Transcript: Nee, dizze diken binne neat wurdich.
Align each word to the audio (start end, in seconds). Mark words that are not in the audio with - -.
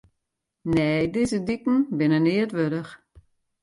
Nee, 0.75 1.01
dizze 1.15 1.39
diken 1.49 1.79
binne 1.97 2.19
neat 2.25 2.51
wurdich. 2.57 2.91